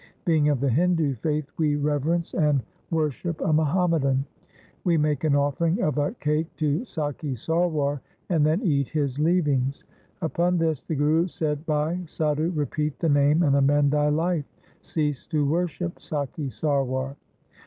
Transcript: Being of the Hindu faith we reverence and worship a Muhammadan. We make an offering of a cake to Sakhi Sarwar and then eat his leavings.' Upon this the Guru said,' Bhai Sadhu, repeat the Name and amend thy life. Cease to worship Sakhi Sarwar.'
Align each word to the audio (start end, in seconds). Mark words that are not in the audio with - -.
Being 0.25 0.49
of 0.49 0.61
the 0.61 0.69
Hindu 0.71 1.13
faith 1.13 1.51
we 1.57 1.75
reverence 1.75 2.33
and 2.33 2.63
worship 2.89 3.39
a 3.39 3.53
Muhammadan. 3.53 4.25
We 4.83 4.97
make 4.97 5.23
an 5.23 5.35
offering 5.35 5.79
of 5.83 5.99
a 5.99 6.15
cake 6.15 6.47
to 6.55 6.79
Sakhi 6.85 7.35
Sarwar 7.37 8.01
and 8.27 8.43
then 8.43 8.63
eat 8.63 8.87
his 8.87 9.19
leavings.' 9.19 9.83
Upon 10.23 10.57
this 10.57 10.81
the 10.81 10.95
Guru 10.95 11.27
said,' 11.27 11.63
Bhai 11.67 11.99
Sadhu, 12.07 12.49
repeat 12.49 12.97
the 12.97 13.09
Name 13.09 13.43
and 13.43 13.55
amend 13.55 13.91
thy 13.91 14.09
life. 14.09 14.45
Cease 14.81 15.27
to 15.27 15.47
worship 15.47 15.99
Sakhi 15.99 16.49
Sarwar.' 16.51 17.15